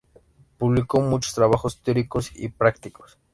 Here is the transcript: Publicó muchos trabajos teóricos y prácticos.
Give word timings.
Publicó 0.57 0.99
muchos 0.99 1.35
trabajos 1.35 1.77
teóricos 1.83 2.31
y 2.35 2.47
prácticos. 2.47 3.19